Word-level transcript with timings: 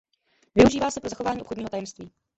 Využívá 0.55 0.91
se 0.91 0.99
pro 0.99 1.09
zachování 1.09 1.41
obchodního 1.41 1.69
tajemství. 1.69 2.11